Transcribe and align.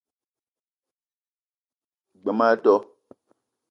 G-beu 2.21 2.35
ma 2.37 2.45
a 2.53 2.61
do 2.63 2.75